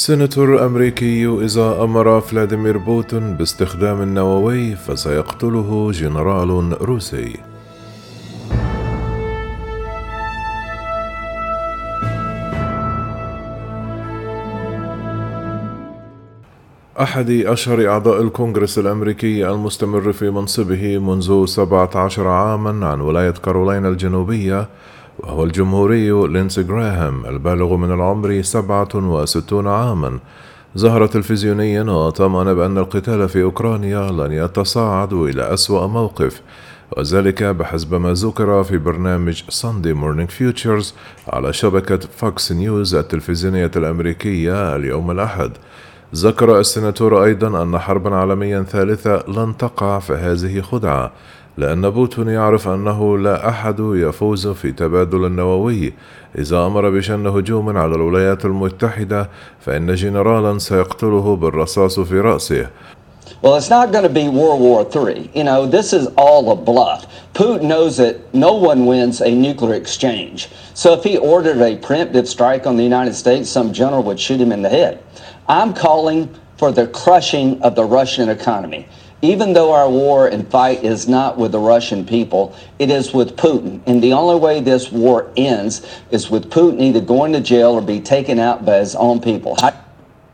[0.00, 7.36] سيناتور أمريكي إذا أمر فلاديمير بوتين باستخدام النووي فسيقتله جنرال روسي.
[17.00, 24.68] أحد أشهر أعضاء الكونغرس الأمريكي المستمر في منصبه منذ 17 عاما عن ولاية كارولاينا الجنوبية
[25.22, 30.18] وهو الجمهوري لينسي جراهام البالغ من العمر 67 عاما.
[30.78, 36.42] ظهر تلفزيونيا وطمأن بأن القتال في أوكرانيا لن يتصاعد إلى أسوأ موقف
[36.96, 40.94] وذلك بحسب ما ذكر في برنامج Sunday Morning Futures
[41.28, 45.52] على شبكة Fox News التلفزيونية الأمريكية اليوم الأحد.
[46.14, 51.12] ذكر السناتور أيضا أن حربا عالميا ثالثة لن تقع فهذه خدعة
[51.58, 55.92] لأن بوتون يعرف أنه لا أحد يفوز في تبادل النووي.
[56.38, 62.66] إذا أمر بشن هجوم على الولايات المتحدة فإن جنرالا سيقتله بالرصاص في رأسه.
[63.42, 65.30] Well, it's not going to be World War III.
[65.34, 67.06] You know, this is all a bluff.
[67.32, 70.48] Putin knows that no one wins a nuclear exchange.
[70.74, 74.40] So if he ordered a preemptive strike on the United States, some general would shoot
[74.40, 75.02] him in the head.
[75.48, 78.86] I'm calling for the crushing of the Russian economy.
[79.22, 83.36] Even though our war and fight is not with the Russian people, it is with
[83.36, 83.80] Putin.
[83.86, 87.82] And the only way this war ends is with Putin either going to jail or
[87.82, 89.56] be taken out by his own people.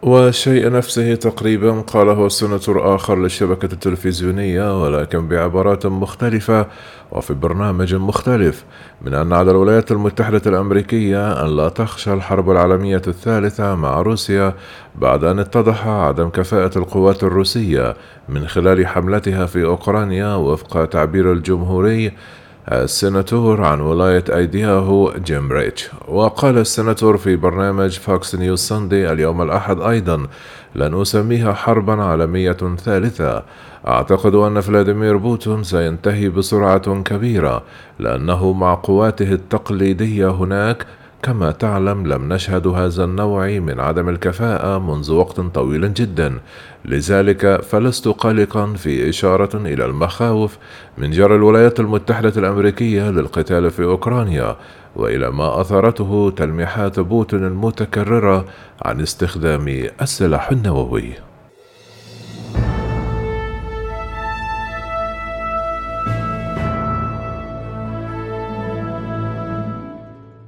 [0.06, 6.66] والشيء نفسه تقريبا قاله سنتور آخر للشبكة التلفزيونية ولكن بعبارات مختلفة
[7.12, 8.64] وفي برنامج مختلف
[9.02, 14.54] من أن على الولايات المتحدة الأمريكية أن لا تخشى الحرب العالمية الثالثة مع روسيا
[14.94, 17.96] بعد أن اتضح عدم كفاءة القوات الروسية
[18.28, 22.12] من خلال حملتها في أوكرانيا وفق تعبير الجمهوري
[22.72, 29.80] السناتور عن ولاية أيداهو جيم ريتش وقال السناتور في برنامج Fox News Sunday اليوم الأحد
[29.80, 30.26] أيضا
[30.74, 33.42] لن أسميها حربا عالمية ثالثة.
[33.86, 37.62] أعتقد أن فلاديمير بوتين سينتهي بسرعة كبيرة
[37.98, 40.86] لأنه مع قواته التقليدية هناك
[41.22, 46.38] كما تعلم لم نشهد هذا النوع من عدم الكفاءة منذ وقت طويل جدا.
[46.84, 50.58] لذلك فلست قلقا في إشارة إلى المخاوف
[50.98, 54.56] من جرى الولايات المتحدة الأمريكية للقتال في أوكرانيا
[54.96, 58.44] وإلى ما أثارته تلميحات بوتين المتكررة
[58.82, 61.12] عن استخدام السلاح النووي.